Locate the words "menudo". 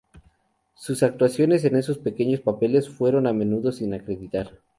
3.33-3.71